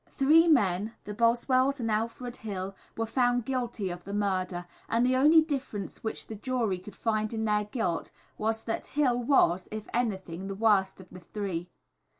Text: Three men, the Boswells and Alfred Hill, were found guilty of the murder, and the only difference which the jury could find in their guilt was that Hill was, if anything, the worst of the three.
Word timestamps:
Three 0.09 0.47
men, 0.47 0.95
the 1.03 1.13
Boswells 1.13 1.79
and 1.79 1.91
Alfred 1.91 2.37
Hill, 2.37 2.75
were 2.97 3.05
found 3.05 3.45
guilty 3.45 3.91
of 3.91 4.03
the 4.03 4.15
murder, 4.15 4.65
and 4.89 5.05
the 5.05 5.15
only 5.15 5.43
difference 5.43 6.03
which 6.03 6.25
the 6.25 6.33
jury 6.33 6.79
could 6.79 6.95
find 6.95 7.31
in 7.35 7.45
their 7.45 7.65
guilt 7.65 8.09
was 8.35 8.63
that 8.63 8.87
Hill 8.97 9.19
was, 9.21 9.67
if 9.69 9.87
anything, 9.93 10.47
the 10.47 10.55
worst 10.55 10.99
of 10.99 11.11
the 11.11 11.19
three. 11.19 11.69